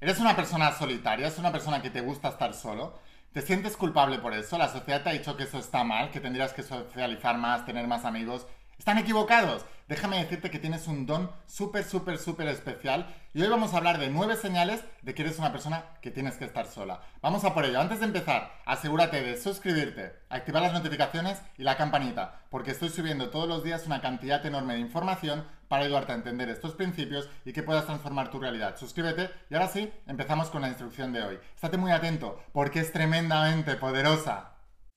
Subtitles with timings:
[0.00, 1.26] ¿Eres una persona solitaria?
[1.26, 2.96] ¿Es una persona que te gusta estar solo?
[3.32, 4.56] ¿Te sientes culpable por eso?
[4.56, 7.88] ¿La sociedad te ha dicho que eso está mal, que tendrías que socializar más, tener
[7.88, 8.46] más amigos?
[8.78, 9.66] Están equivocados.
[9.88, 13.12] Déjame decirte que tienes un don súper, súper, súper especial.
[13.34, 16.36] Y hoy vamos a hablar de nueve señales de que eres una persona que tienes
[16.36, 17.00] que estar sola.
[17.20, 17.80] Vamos a por ello.
[17.80, 23.30] Antes de empezar, asegúrate de suscribirte, activar las notificaciones y la campanita, porque estoy subiendo
[23.30, 27.52] todos los días una cantidad enorme de información para ayudarte a entender estos principios y
[27.52, 28.76] que puedas transformar tu realidad.
[28.76, 31.38] Suscríbete y ahora sí, empezamos con la instrucción de hoy.
[31.54, 34.52] Estate muy atento porque es tremendamente poderosa.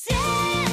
[0.09, 0.70] Hola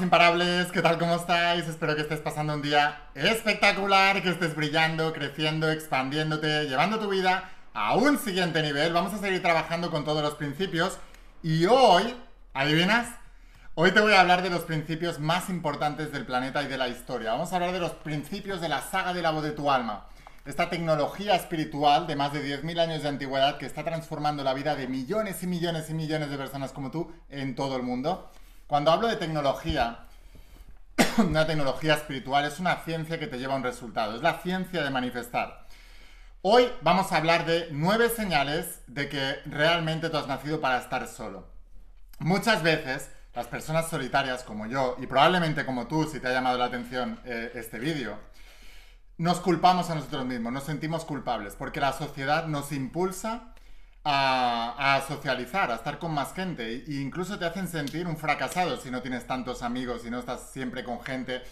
[0.00, 0.98] imparables, ¿qué tal?
[0.98, 1.66] ¿Cómo estáis?
[1.66, 7.50] Espero que estés pasando un día espectacular, que estés brillando, creciendo, expandiéndote, llevando tu vida
[7.72, 8.92] a un siguiente nivel.
[8.92, 10.98] Vamos a seguir trabajando con todos los principios
[11.42, 12.14] y hoy,
[12.54, 13.08] ¿adivinas?
[13.74, 16.88] Hoy te voy a hablar de los principios más importantes del planeta y de la
[16.88, 17.32] historia.
[17.32, 20.06] Vamos a hablar de los principios de la saga de la voz de tu alma.
[20.44, 24.76] Esta tecnología espiritual de más de 10.000 años de antigüedad que está transformando la vida
[24.76, 28.30] de millones y millones y millones de personas como tú en todo el mundo.
[28.66, 30.06] Cuando hablo de tecnología,
[31.18, 34.82] una tecnología espiritual es una ciencia que te lleva a un resultado, es la ciencia
[34.82, 35.68] de manifestar.
[36.42, 41.06] Hoy vamos a hablar de nueve señales de que realmente tú has nacido para estar
[41.06, 41.46] solo.
[42.18, 46.58] Muchas veces las personas solitarias como yo, y probablemente como tú, si te ha llamado
[46.58, 48.18] la atención eh, este vídeo,
[49.16, 53.54] nos culpamos a nosotros mismos, nos sentimos culpables, porque la sociedad nos impulsa
[54.08, 56.84] a, socializar, a estar con más gente.
[56.86, 60.50] E incluso te hacen sentir un fracasado si no tienes tantos amigos, si no estás
[60.52, 61.42] siempre con gente.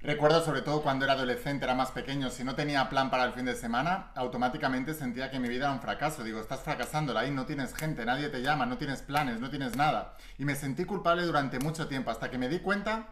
[0.00, 3.34] Recuerdo sobre todo cuando era adolescente, era más pequeño, si no tenía plan para el
[3.34, 6.24] fin de semana, automáticamente sentía que mi vida era un fracaso.
[6.24, 9.76] Digo, estás fracasando, ahí no tienes gente, nadie te llama, no tienes planes, no tienes
[9.76, 10.16] nada.
[10.38, 13.08] Y me sentí culpable durante mucho tiempo, hasta que me di cuenta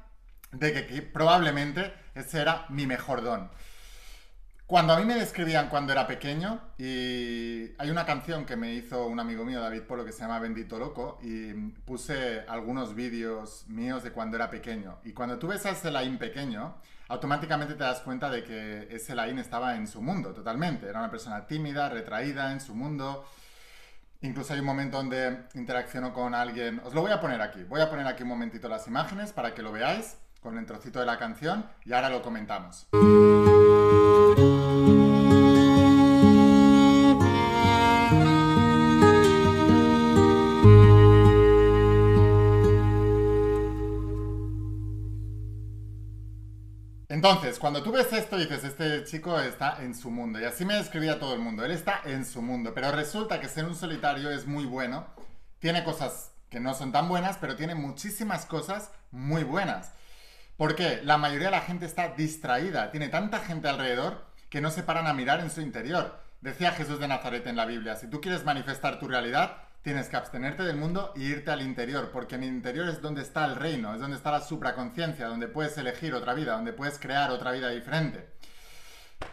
[0.50, 3.50] de que probablemente ese era mi mejor don.
[4.69, 9.06] Cuando a mí me describían cuando era pequeño, y hay una canción que me hizo
[9.06, 11.55] un amigo mío, David Polo, que se llama Bendito Loco, y
[11.87, 14.99] puse algunos vídeos míos de cuando era pequeño.
[15.05, 16.75] Y cuando tú ves a ese Laín pequeño,
[17.09, 20.87] automáticamente te das cuenta de que ese Laín estaba en su mundo, totalmente.
[20.87, 23.27] Era una persona tímida, retraída en su mundo.
[24.21, 26.83] Incluso hay un momento donde interacciono con alguien.
[26.85, 27.65] Os lo voy a poner aquí.
[27.65, 31.00] Voy a poner aquí un momentito las imágenes para que lo veáis con el trocito
[31.00, 32.87] de la canción y ahora lo comentamos.
[47.19, 50.38] Entonces, cuando tú ves esto dices, este chico está en su mundo.
[50.38, 51.65] Y así me describía todo el mundo.
[51.65, 52.72] Él está en su mundo.
[52.72, 55.05] Pero resulta que ser un solitario es muy bueno.
[55.59, 59.93] Tiene cosas que no son tan buenas, pero tiene muchísimas cosas muy buenas.
[60.58, 62.91] Porque la mayoría de la gente está distraída.
[62.91, 66.20] Tiene tanta gente alrededor que no se paran a mirar en su interior.
[66.41, 70.16] Decía Jesús de Nazaret en la Biblia, si tú quieres manifestar tu realidad, tienes que
[70.16, 73.54] abstenerte del mundo e irte al interior, porque en el interior es donde está el
[73.54, 77.52] reino, es donde está la supraconciencia, donde puedes elegir otra vida, donde puedes crear otra
[77.52, 78.28] vida diferente.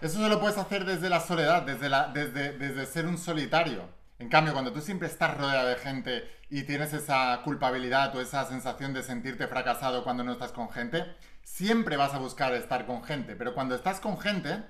[0.02, 3.90] Eso solo puedes hacer desde la soledad, desde, desde, desde ser un solitario.
[4.18, 8.46] En cambio, cuando tú siempre estás rodeado de gente y tienes esa culpabilidad o esa
[8.46, 11.06] sensación de sentirte fracasado cuando no estás con gente,
[11.44, 13.36] siempre vas a buscar estar con gente.
[13.36, 14.64] Pero cuando estás con gente,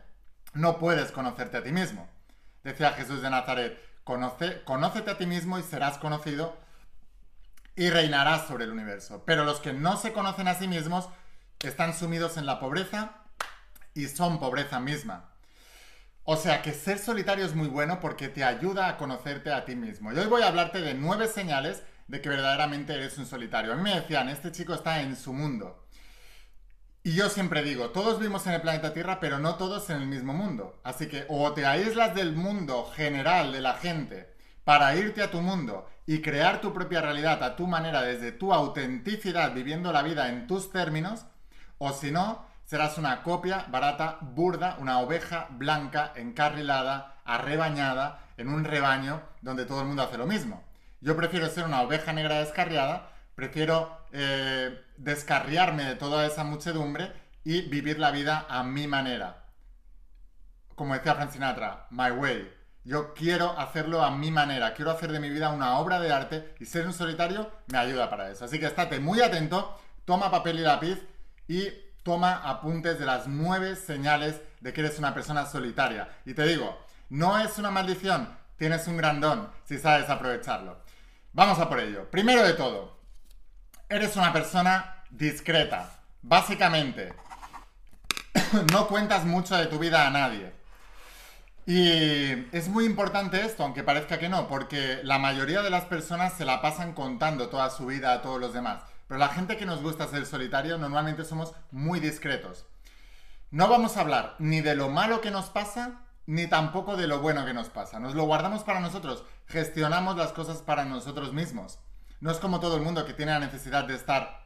[0.53, 2.09] no puedes conocerte a ti mismo.
[2.63, 6.55] Decía Jesús de Nazaret, Conoce, conócete a ti mismo y serás conocido
[7.75, 9.23] y reinarás sobre el universo.
[9.25, 11.09] Pero los que no se conocen a sí mismos
[11.59, 13.23] están sumidos en la pobreza
[13.95, 15.31] y son pobreza misma.
[16.27, 19.75] O sea que ser solitario es muy bueno porque te ayuda a conocerte a ti
[19.75, 20.11] mismo.
[20.11, 23.71] Y hoy voy a hablarte de nueve señales de que verdaderamente eres un solitario.
[23.71, 25.87] A mí me decían, este chico está en su mundo.
[27.03, 30.07] Y yo siempre digo, todos vivimos en el planeta Tierra, pero no todos en el
[30.07, 30.81] mismo mundo.
[30.83, 34.33] Así que o te aíslas del mundo general de la gente
[34.63, 38.51] para irte a tu mundo y crear tu propia realidad a tu manera, desde tu
[38.51, 41.25] autenticidad, viviendo la vida en tus términos,
[41.77, 48.65] o si no, serás una copia barata, burda, una oveja blanca, encarrilada, arrebañada, en un
[48.65, 50.63] rebaño donde todo el mundo hace lo mismo.
[50.99, 57.11] Yo prefiero ser una oveja negra descarriada Prefiero eh, descarriarme de toda esa muchedumbre
[57.43, 59.49] y vivir la vida a mi manera.
[60.73, 62.49] Como decía Frank Sinatra, my way.
[62.85, 66.55] Yo quiero hacerlo a mi manera, quiero hacer de mi vida una obra de arte
[66.59, 68.45] y ser un solitario me ayuda para eso.
[68.45, 71.01] Así que estate muy atento toma papel y lápiz
[71.47, 71.67] y
[72.05, 76.07] toma apuntes de las nueve señales de que eres una persona solitaria.
[76.23, 76.79] Y te digo,
[77.09, 80.77] no es una maldición, tienes un gran don si sabes aprovecharlo.
[81.33, 82.09] Vamos a por ello.
[82.11, 82.99] Primero de todo,
[83.89, 85.99] eres una persona discreta.
[86.21, 87.11] Básicamente,
[88.71, 90.53] no cuentas mucho de tu vida a nadie.
[91.65, 96.33] Y es muy importante esto, aunque parezca que no, porque la mayoría de las personas
[96.33, 98.83] se la pasan contando toda su vida a todos los demás.
[99.07, 102.65] Pero la gente que nos gusta ser solitario normalmente somos muy discretos.
[103.51, 107.19] No vamos a hablar ni de lo malo que nos pasa, ni tampoco de lo
[107.21, 107.99] bueno que nos pasa.
[107.99, 111.79] Nos lo guardamos para nosotros, gestionamos las cosas para nosotros mismos.
[112.19, 114.45] No es como todo el mundo que tiene la necesidad de estar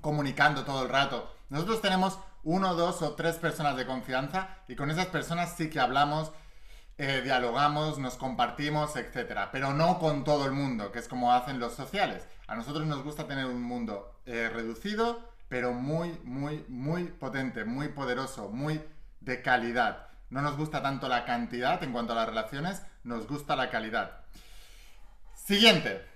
[0.00, 1.32] comunicando todo el rato.
[1.48, 5.80] Nosotros tenemos uno, dos o tres personas de confianza y con esas personas sí que
[5.80, 6.32] hablamos,
[6.98, 9.48] eh, dialogamos, nos compartimos, etc.
[9.52, 12.26] Pero no con todo el mundo, que es como hacen los sociales.
[12.46, 17.88] A nosotros nos gusta tener un mundo eh, reducido, pero muy, muy, muy potente, muy
[17.88, 18.82] poderoso, muy
[19.20, 20.08] de calidad.
[20.30, 24.24] No nos gusta tanto la cantidad en cuanto a las relaciones, nos gusta la calidad.
[25.34, 26.13] Siguiente.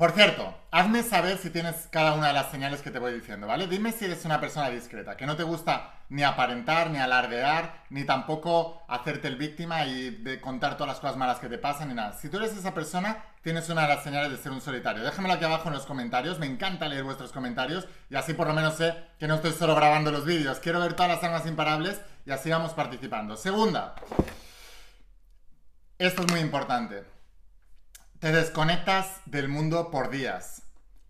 [0.00, 3.46] Por cierto, hazme saber si tienes cada una de las señales que te voy diciendo,
[3.46, 3.66] ¿vale?
[3.66, 8.04] Dime si eres una persona discreta, que no te gusta ni aparentar, ni alardear, ni
[8.04, 11.94] tampoco hacerte el víctima y de contar todas las cosas malas que te pasan, ni
[11.94, 12.14] nada.
[12.14, 15.04] Si tú eres esa persona, tienes una de las señales de ser un solitario.
[15.04, 18.54] Déjamelo aquí abajo en los comentarios, me encanta leer vuestros comentarios y así por lo
[18.54, 20.60] menos sé que no estoy solo grabando los vídeos.
[20.60, 23.36] Quiero ver todas las armas imparables y así vamos participando.
[23.36, 23.96] Segunda,
[25.98, 27.19] esto es muy importante
[28.20, 30.62] te desconectas del mundo por días.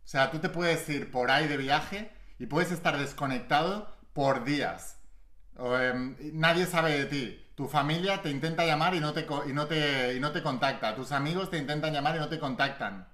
[0.04, 4.44] O sea, tú te puedes ir por ahí de viaje y puedes estar desconectado por
[4.44, 4.96] días.
[5.58, 7.46] Em, nadie sabe de ti.
[7.56, 10.94] Tu familia te intenta llamar y no te, y, no te, y no te contacta.
[10.94, 13.08] Tus amigos te intentan llamar y no te contactan.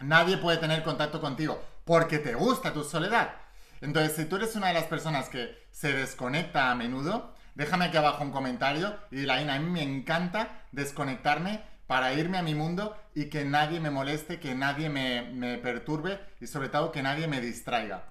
[0.00, 3.36] Nadie puede tener contacto contigo porque te gusta tu soledad.
[3.80, 7.96] Entonces, si tú eres una de las personas que se desconecta a menudo, déjame aquí
[7.96, 12.96] abajo un comentario y la a mí me encanta desconectarme para irme a mi mundo
[13.14, 17.38] y que nadie me moleste, que nadie me, perturbe y sobre todo que nadie me
[17.38, 18.04] distraiga.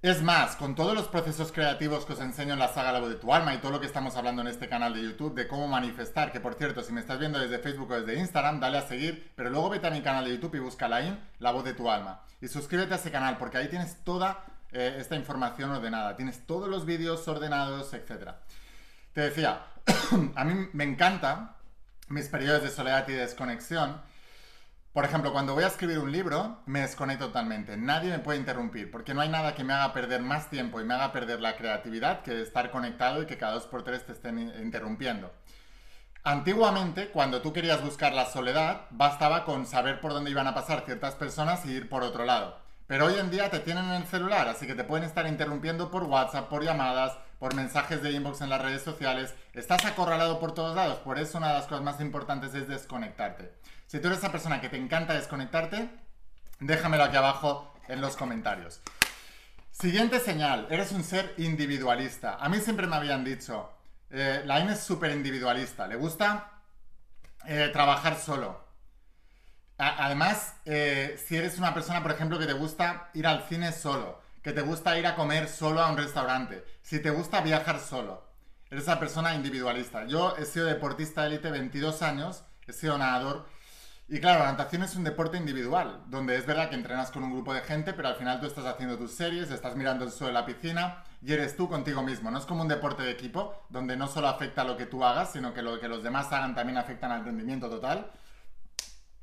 [0.00, 3.08] Es más, con todos los procesos creativos que os enseño en la saga La voz
[3.08, 5.48] de tu alma y todo lo que estamos hablando en este canal de YouTube de
[5.48, 8.78] cómo manifestar, que por cierto, si me estás viendo desde Facebook o desde Instagram, dale
[8.78, 11.64] a seguir, pero luego vete a mi canal de YouTube y busca la La voz
[11.64, 12.22] de tu alma.
[12.40, 16.68] Y suscríbete a ese canal porque ahí tienes toda eh, esta información ordenada, tienes todos
[16.68, 18.34] los vídeos ordenados, etc.
[19.12, 19.66] Te decía,
[20.36, 21.56] a mí me encanta
[22.10, 24.02] mis periodos de soledad y desconexión.
[24.92, 27.76] Por ejemplo, cuando voy a escribir un libro, me desconecto totalmente.
[27.76, 30.84] Nadie me puede interrumpir, porque no hay nada que me haga perder más tiempo y
[30.84, 34.12] me haga perder la creatividad que estar conectado y que cada dos por tres te
[34.12, 35.32] estén interrumpiendo.
[36.24, 40.84] Antiguamente, cuando tú querías buscar la soledad, bastaba con saber por dónde iban a pasar
[40.84, 42.58] ciertas personas y ir por otro lado.
[42.88, 45.92] Pero hoy en día te tienen en el celular, así que te pueden estar interrumpiendo
[45.92, 49.34] por WhatsApp, por llamadas, por mensajes de inbox en las redes sociales.
[49.54, 53.52] Estás acorralado por todos lados, por eso una de las cosas más importantes es desconectarte.
[53.88, 55.90] Si tú eres esa persona que te encanta desconectarte,
[56.60, 58.80] déjamelo aquí abajo en los comentarios.
[59.72, 62.36] Siguiente señal, eres un ser individualista.
[62.36, 63.72] A mí siempre me habían dicho,
[64.10, 66.52] eh, la es súper individualista, le gusta
[67.46, 68.70] eh, trabajar solo
[69.80, 74.19] además, eh, si eres una persona, por ejemplo, que te gusta ir al cine solo,
[74.42, 78.24] que te gusta ir a comer solo a un restaurante, si te gusta viajar solo,
[78.70, 80.06] eres esa persona individualista.
[80.06, 83.46] Yo he sido deportista élite 22 años, he sido nadador.
[84.08, 87.30] Y claro, la natación es un deporte individual, donde es verdad que entrenas con un
[87.30, 90.28] grupo de gente, pero al final tú estás haciendo tus series, estás mirando el suelo
[90.28, 92.28] de la piscina y eres tú contigo mismo.
[92.30, 95.32] No es como un deporte de equipo, donde no solo afecta lo que tú hagas,
[95.32, 98.10] sino que lo que los demás hagan también afectan al rendimiento total.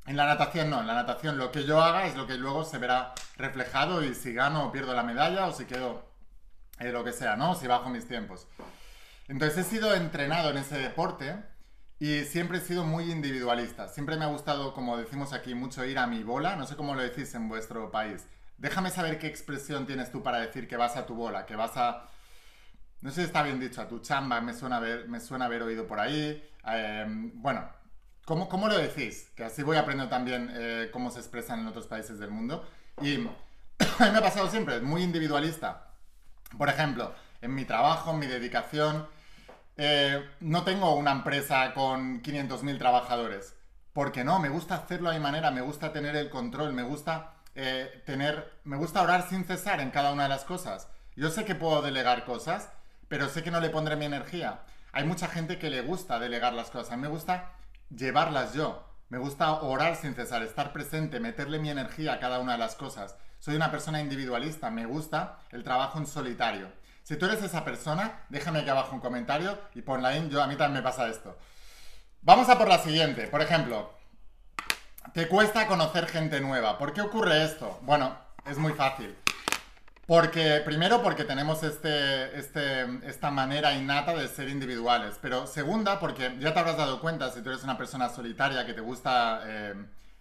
[0.08, 2.64] En la natación no, en la natación lo que yo haga es lo que luego
[2.64, 6.02] se verá reflejado y si gano o pierdo la medalla o si quedo
[6.78, 7.54] eh, lo que sea, ¿no?
[7.54, 8.46] si bajo mis tiempos.
[9.28, 11.36] Entonces he sido entrenado en ese deporte
[11.98, 13.88] y siempre he sido muy individualista.
[13.88, 16.56] Siempre me ha gustado, como decimos aquí, mucho ir a mi bola.
[16.56, 18.26] No sé cómo lo decís en vuestro país.
[18.56, 21.76] Déjame saber qué expresión tienes tú para decir que vas a tu bola, que vas
[21.76, 22.08] a...
[23.02, 25.62] No sé si está bien dicho, a tu chamba, me suena haber, me suena haber
[25.64, 26.42] oído por ahí.
[26.66, 27.68] Eh, bueno,
[28.28, 29.30] ¿Cómo, lo decís?
[29.34, 32.68] Que así voy aprendiendo también eh, cómo se expresan en otros países del mundo.
[33.00, 33.16] Y
[34.00, 35.92] me ha pasado siempre, muy individualista.
[36.58, 39.08] Por ejemplo, en mi trabajo, en mi dedicación,
[39.78, 43.54] eh, no tengo una empresa con 500.000 trabajadores.
[43.94, 47.32] Porque no, me gusta hacerlo a mi manera, me gusta tener el control, me gusta
[47.54, 50.88] eh, tener, me gusta orar sin cesar en cada una de las cosas.
[51.16, 52.68] Yo sé que puedo delegar cosas,
[53.08, 54.60] pero sé que no le pondré mi energía.
[54.92, 56.92] Hay mucha gente que le gusta delegar las cosas.
[56.92, 57.54] A mí me gusta
[57.90, 58.84] llevarlas yo.
[59.08, 62.74] Me gusta orar sin cesar, estar presente, meterle mi energía a cada una de las
[62.74, 63.16] cosas.
[63.40, 66.70] soy una persona individualista, me gusta el trabajo en solitario.
[67.04, 70.46] Si tú eres esa persona, déjame aquí abajo un comentario y ponla en, yo a
[70.46, 71.38] mí también me pasa esto.
[72.20, 73.28] Vamos a por la siguiente.
[73.28, 73.94] Por ejemplo,
[75.14, 76.76] te cuesta conocer gente nueva.
[76.76, 77.78] ¿Por qué ocurre esto?
[77.82, 78.14] Bueno,
[78.44, 79.16] es muy fácil.
[80.08, 85.18] Porque, primero, porque tenemos este, este, esta manera innata de ser individuales.
[85.20, 88.72] Pero segunda, porque ya te habrás dado cuenta, si tú eres una persona solitaria que
[88.72, 89.74] te gusta eh,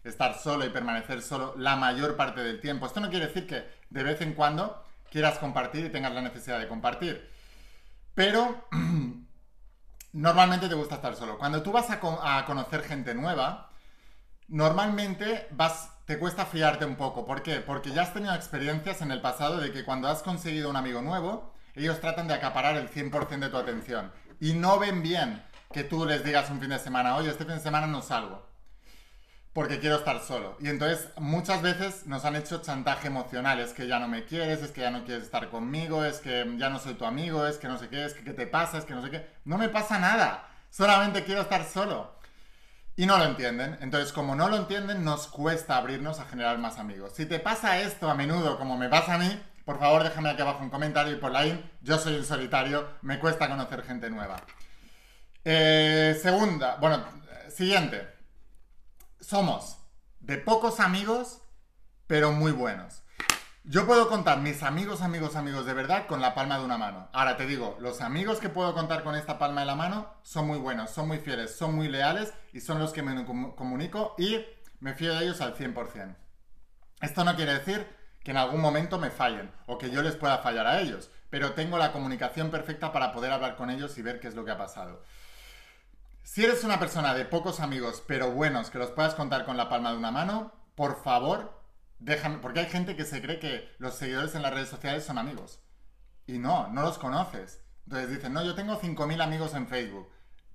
[0.04, 2.86] estar solo y permanecer solo la mayor parte del tiempo.
[2.86, 6.60] Esto no quiere decir que de vez en cuando quieras compartir y tengas la necesidad
[6.60, 7.32] de compartir.
[8.14, 8.68] Pero
[10.12, 11.38] normalmente te gusta estar solo.
[11.38, 13.70] Cuando tú vas a, conocer gente nueva,
[14.48, 17.26] normalmente vas, te cuesta fiarte un poco.
[17.26, 17.60] ¿Por qué?
[17.62, 21.02] Porque ya has tenido experiencias en el pasado de que cuando has conseguido un amigo
[21.02, 24.12] nuevo, ellos tratan de acaparar el 100% de tu atención.
[24.40, 27.56] Y no ven bien que tú les digas un fin de semana, oye, este fin
[27.56, 28.48] de semana no salgo
[29.58, 30.56] porque quiero estar solo.
[30.60, 34.62] Y entonces muchas veces nos han hecho chantaje emocional, es que ya no me quieres,
[34.62, 37.58] es que ya no quieres estar conmigo, es que ya no soy tu amigo, es
[37.58, 39.28] que no sé qué, es que qué te pasa, es que no sé qué.
[39.46, 42.17] No me pasa nada, solamente quiero estar solo.
[42.98, 43.78] Y no lo entienden.
[43.80, 47.14] Entonces, como no lo entienden, nos cuesta abrirnos a generar más amigos.
[47.16, 50.42] Si te pasa esto a menudo, como me pasa a mí, por favor déjame aquí
[50.42, 54.42] abajo un comentario y por ahí, yo soy un solitario, me cuesta conocer gente nueva.
[55.46, 57.06] Eh, segunda, bueno,
[57.50, 58.18] siguiente
[59.20, 59.78] somos
[60.20, 61.42] de pocos amigos,
[62.08, 63.04] pero muy buenos.
[63.70, 67.10] Yo puedo contar mis amigos, amigos, amigos de verdad con la palma de una mano.
[67.12, 70.48] Ahora te digo, los amigos que puedo contar con esta palma de la mano son
[70.48, 74.38] muy buenos, son muy fieles, son muy leales y son los que me comunico y
[74.80, 76.16] me fío de ellos al 100%.
[77.02, 77.86] Esto no quiere decir
[78.24, 81.52] que en algún momento me fallen o que yo les pueda fallar a ellos, pero
[81.52, 84.52] tengo la comunicación perfecta para poder hablar con ellos y ver qué es lo que
[84.52, 85.04] ha pasado.
[86.24, 89.68] Si eres una persona de pocos amigos, pero buenos, que los puedas contar con la
[89.68, 91.57] palma de una mano, por favor,
[92.00, 95.18] déjame, porque hay gente que se cree que los seguidores en las redes sociales son
[95.18, 95.62] amigos.
[96.26, 97.64] Y no, no los conoces.
[97.86, 100.10] Entonces dicen, no, yo tengo 5.000 amigos en Facebook.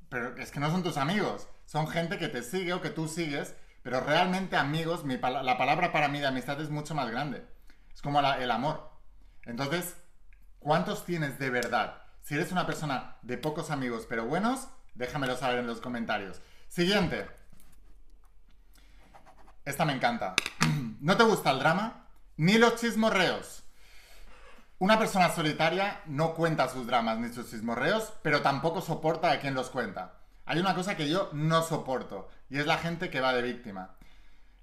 [0.08, 1.48] Pero es que no son tus amigos.
[1.64, 3.54] Son gente que te sigue o que tú sigues.
[3.82, 7.44] Pero realmente amigos, la palabra para mí de amistad es mucho más grande.
[7.92, 8.90] Es como el amor.
[9.44, 9.96] Entonces,
[10.58, 12.02] ¿cuántos tienes de verdad?
[12.20, 16.40] Si eres una persona de pocos amigos, pero buenos, Déjamelo saber en los comentarios.
[16.68, 17.26] Siguiente.
[19.64, 20.34] Esta me encanta.
[21.02, 22.06] ¿No te gusta el drama?
[22.36, 23.64] Ni los chismorreos.
[24.78, 29.54] Una persona solitaria no cuenta sus dramas ni sus chismorreos, pero tampoco soporta a quien
[29.54, 30.20] los cuenta.
[30.46, 33.96] Hay una cosa que yo no soporto, y es la gente que va de víctima.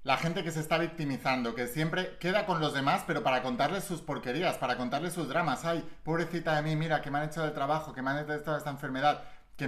[0.04, 3.84] La gente que se está victimizando, que siempre queda con los demás, pero para contarles
[3.84, 5.66] sus porquerías, para contarles sus dramas.
[5.66, 8.56] Ay, pobrecita de mí, mira, que me han hecho del trabajo, que me han hecho
[8.56, 9.24] esta enfermedad
[9.58, 9.68] que,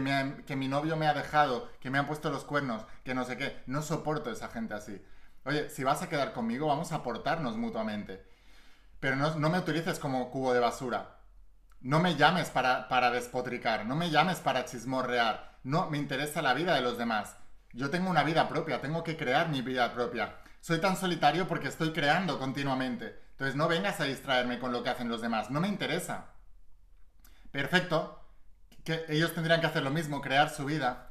[0.55, 3.61] mi novio me ha dejado, que me han puesto los cuernos, que no sé qué.
[3.67, 5.01] No soporto esa gente así.
[5.45, 8.23] Oye, si vas a quedar conmigo, vamos a aportarnos mutuamente.
[8.99, 11.17] Pero no, me utilices como cubo de basura.
[11.81, 15.57] No me llames para, para despotricar, no me llames para chismorrear.
[15.63, 17.35] No, me interesa la vida de los demás.
[17.73, 20.35] Yo tengo una vida propia, tengo que crear mi vida propia.
[20.59, 23.19] Soy tan solitario porque estoy creando continuamente.
[23.31, 26.27] Entonces no vengas a distraerme con lo que hacen los demás, no me interesa.
[27.49, 28.23] Perfecto,
[28.83, 31.09] que ellos tendrían que hacer lo mismo, crear su vida.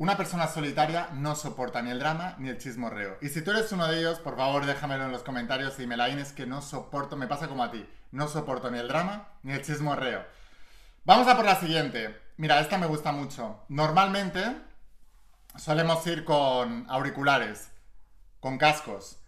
[0.00, 3.18] Una persona solitaria no soporta ni el drama ni el chismorreo.
[3.20, 5.98] Y si tú eres uno de ellos, por favor déjamelo en los comentarios y me
[5.98, 9.28] la es que no soporto, me pasa como a ti, no soporto ni el drama
[9.42, 10.24] ni el chismorreo.
[11.04, 12.18] Vamos a por la siguiente.
[12.38, 13.62] Mira, esta me gusta mucho.
[13.68, 14.56] Normalmente
[15.58, 17.70] solemos ir con auriculares,
[18.40, 19.18] con cascos,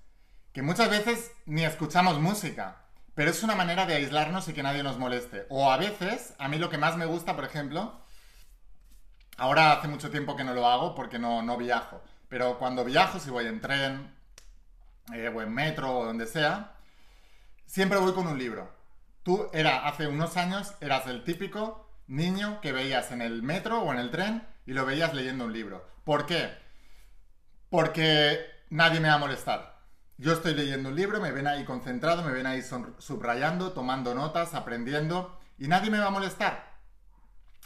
[0.55, 2.87] que muchas veces ni escuchamos música.
[3.15, 5.45] Pero es una manera de aislarnos y que nadie nos moleste.
[5.51, 8.02] O a veces, a mí lo que más me gusta, por ejemplo,
[9.37, 12.03] ahora hace mucho tiempo que no lo hago porque no, no viajo.
[12.29, 14.15] Pero cuando viajo, si voy en tren,
[15.13, 16.77] eh, o en metro, o donde sea,
[17.67, 18.73] siempre voy con un libro.
[19.23, 23.93] Tú era, hace unos años, eras el típico niño que veías en el metro o
[23.93, 25.87] en el tren y lo veías leyendo un libro.
[26.05, 26.51] ¿Por qué?
[27.71, 29.81] Porque nadie me va a molestar.
[30.19, 32.63] Yo estoy leyendo un libro, me ven ahí concentrado, me ven ahí
[32.99, 36.72] subrayando, tomando notas, aprendiendo y nadie me va a molestar.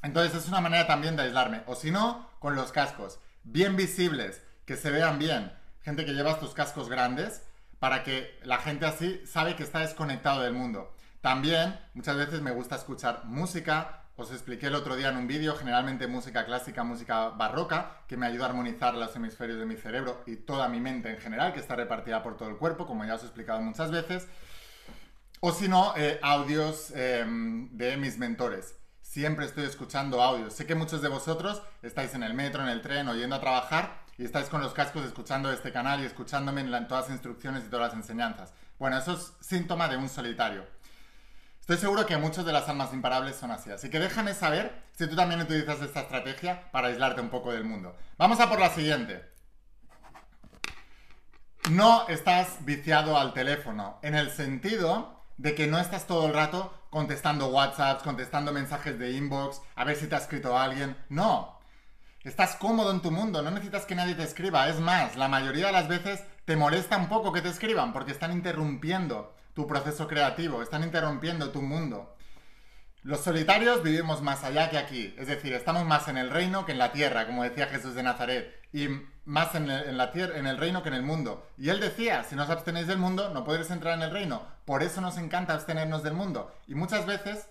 [0.02, 1.62] Entonces es una manera también de aislarme.
[1.66, 3.18] O si no, con los cascos.
[3.44, 5.52] Bien visibles, que se vean bien.
[5.82, 7.42] Gente que lleva tus cascos grandes
[7.78, 10.94] para que la gente así sabe que está desconectado del mundo.
[11.20, 15.54] También muchas veces me gusta escuchar música, os expliqué el otro día en un vídeo,
[15.56, 20.22] generalmente música clásica, música barroca, que me ayuda a armonizar los hemisferios de mi cerebro
[20.26, 23.16] y toda mi mente en general, que está repartida por todo el cuerpo, como ya
[23.16, 24.26] os he explicado muchas veces.
[25.40, 28.74] O si no, eh, audios em, de mis mentores.
[29.16, 30.52] Siempre estoy escuchando audios.
[30.52, 34.02] Sé que muchos de vosotros estáis en el metro, en el tren, oyendo a trabajar
[34.18, 37.70] y estáis con los cascos escuchando este canal y escuchándome en todas las instrucciones y
[37.70, 38.52] todas las enseñanzas.
[38.78, 40.66] Bueno, eso es síntoma de un solitario.
[41.58, 45.06] Estoy seguro que muchos de las almas imparables son así, así que déjame saber si
[45.06, 47.96] tú también utilizas esta estrategia para aislarte un poco del mundo.
[48.18, 49.24] Vamos a por la siguiente.
[51.70, 56.85] No estás viciado al teléfono, en el sentido de que no estás todo el rato
[56.96, 60.96] contestando WhatsApps, contestando mensajes de inbox, a ver si te ha escrito alguien.
[61.10, 61.60] No.
[62.24, 64.66] Estás cómodo en tu mundo, no necesitas que nadie te escriba.
[64.70, 68.12] Es más, la mayoría de las veces te molesta un poco que te escriban porque
[68.12, 72.16] están interrumpiendo tu proceso creativo, están interrumpiendo tu mundo.
[73.02, 76.72] Los solitarios vivimos más allá que aquí, es decir, estamos más en el reino que
[76.72, 78.58] en la tierra, como decía Jesús de Nazaret,
[79.26, 81.46] más en el, la tierra, en el reino que en el mundo.
[81.58, 84.42] Y él decía, si no os abstenéis del mundo, no podréis entrar en el reino.
[84.64, 86.54] Por eso nos encanta abstenernos del mundo.
[86.66, 87.48] Y muchas veces,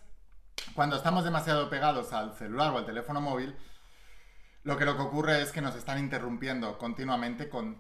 [0.74, 3.56] cuando estamos demasiado pegados al celular o al teléfono móvil,
[4.64, 7.76] lo que, lo que ocurre es que nos están interrumpiendo continuamente con,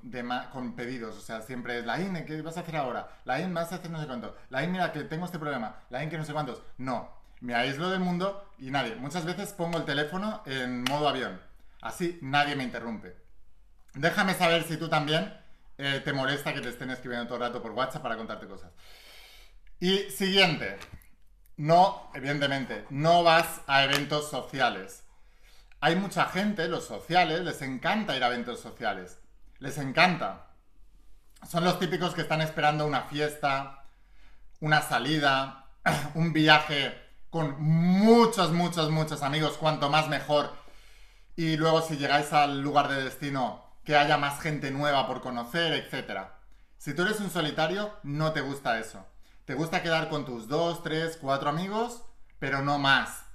[0.76, 1.18] pedidos.
[1.18, 3.10] O sea, siempre es, la INE, ¿qué vas a hacer ahora?
[3.24, 4.36] La INE, vas a hacer no sé cuánto.
[4.50, 5.78] La mira, que tengo este problema.
[5.90, 6.62] La INE, que no sé cuántos.
[6.78, 7.10] No,
[7.40, 8.96] me aíslo del mundo y nadie.
[8.96, 11.42] Muchas veces pongo el teléfono en modo avión.
[11.82, 13.25] Así nadie me interrumpe.
[13.96, 15.34] Déjame saber si tú también
[15.78, 18.72] eh, te molesta que te estén escribiendo todo el rato por WhatsApp para contarte cosas.
[19.80, 20.78] Y siguiente.
[21.58, 25.06] No, evidentemente, no vas a eventos sociales
[25.86, 29.20] hay mucha gente, los sociales, les encanta ir a eventos sociales.
[29.60, 30.48] Les encanta.
[31.48, 33.84] Son los típicos que están esperando una fiesta,
[34.62, 35.68] una salida,
[36.16, 37.00] un viaje
[37.30, 40.56] con muchos, muchos, muchos amigos, cuanto más mejor.
[41.36, 45.74] Y luego si llegáis al lugar de destino, que haya más gente nueva por conocer,
[45.74, 46.28] etc.
[46.78, 49.06] Si tú eres un solitario, no te gusta eso.
[49.46, 52.04] Te gusta quedar con tus dos, tres, cuatro amigos,
[52.40, 53.26] pero no más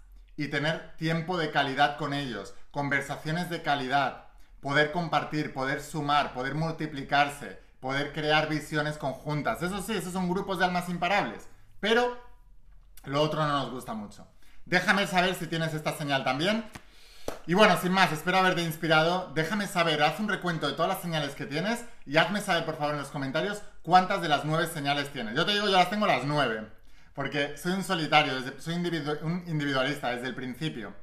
[0.40, 4.28] y tener tiempo de calidad con ellos, conversaciones de calidad,
[4.60, 9.62] poder compartir, poder sumar, poder multiplicarse, poder crear visiones conjuntas.
[9.62, 11.46] Eso sí, esos son grupos de almas imparables.
[11.78, 12.18] Pero
[13.04, 14.26] lo otro no nos gusta mucho.
[14.64, 16.64] Déjame saber si tienes esta señal también.
[17.46, 19.32] Y bueno, sin más, espero haberte inspirado.
[19.34, 22.76] Déjame saber, haz un recuento de todas las señales que tienes y hazme saber por
[22.76, 25.34] favor en los comentarios cuántas de las nueve señales tienes.
[25.34, 26.66] Yo te digo, yo las tengo las nueve.
[27.14, 30.94] Porque soy un solitario, soy un individualista desde el principio.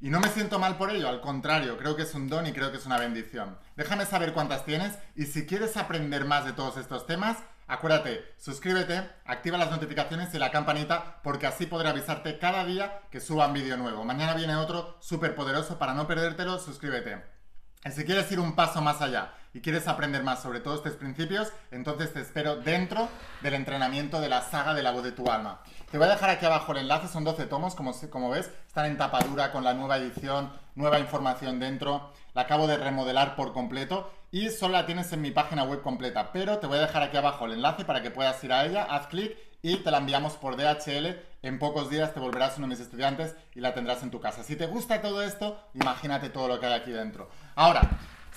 [0.00, 2.52] Y no me siento mal por ello, al contrario, creo que es un don y
[2.52, 3.58] creo que es una bendición.
[3.76, 9.08] Déjame saber cuántas tienes y si quieres aprender más de todos estos temas, acuérdate, suscríbete,
[9.24, 13.54] activa las notificaciones y la campanita porque así podré avisarte cada día que suba un
[13.54, 14.04] vídeo nuevo.
[14.04, 17.36] Mañana viene otro súper poderoso, para no perdértelo, suscríbete.
[17.84, 20.96] Y si quieres ir un paso más allá y quieres aprender más sobre todos estos
[20.96, 23.08] principios, entonces te espero dentro
[23.42, 25.60] del entrenamiento de la saga de la voz de tu alma.
[25.90, 28.86] Te voy a dejar aquí abajo el enlace, son 12 tomos, como, como ves, están
[28.86, 32.12] en tapadura con la nueva edición, nueva información dentro.
[32.34, 36.30] La acabo de remodelar por completo y solo la tienes en mi página web completa,
[36.30, 38.84] pero te voy a dejar aquí abajo el enlace para que puedas ir a ella,
[38.84, 41.18] haz clic y te la enviamos por DHL.
[41.40, 44.42] En pocos días te volverás uno de mis estudiantes y la tendrás en tu casa.
[44.42, 47.30] Si te gusta todo esto, imagínate todo lo que hay aquí dentro.
[47.54, 47.80] Ahora,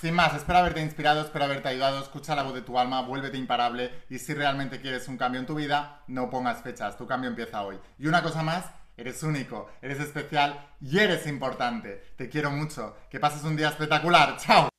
[0.00, 3.36] sin más, espero haberte inspirado, espero haberte ayudado, escucha la voz de tu alma, vuélvete
[3.36, 7.28] imparable y si realmente quieres un cambio en tu vida, no pongas fechas, tu cambio
[7.28, 7.78] empieza hoy.
[7.98, 8.64] Y una cosa más,
[8.96, 12.14] eres único, eres especial y eres importante.
[12.16, 14.70] Te quiero mucho, que pases un día espectacular, chao.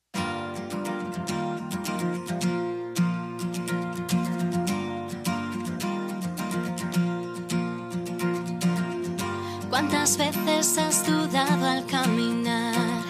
[9.82, 13.02] ¿Cuántas veces has dudado al caminar?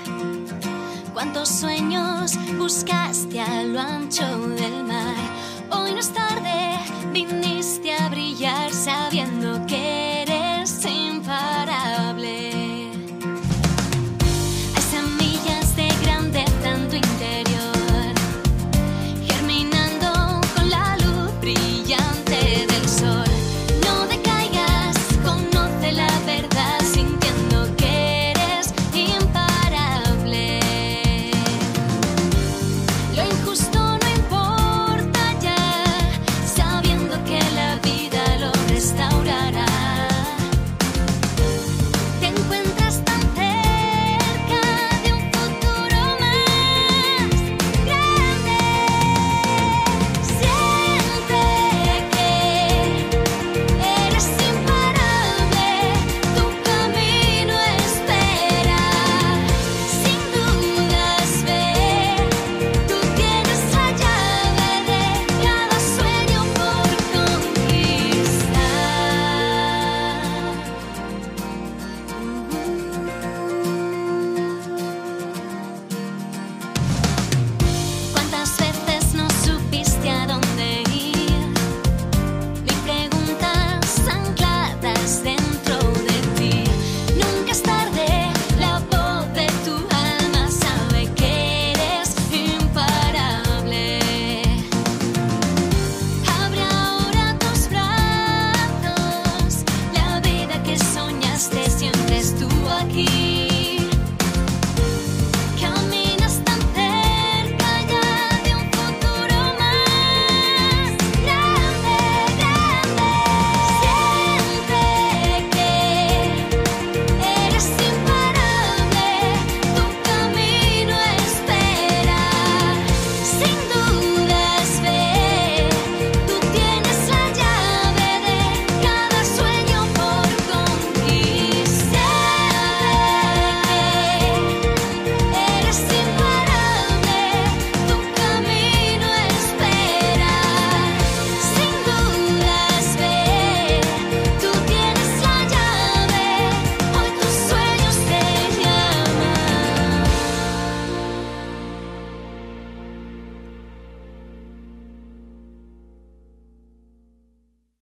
[1.12, 5.14] cuántos sueños buscaste a lo ancho del mar.
[5.70, 6.78] Hoy no es tarde,
[7.12, 8.08] viniste a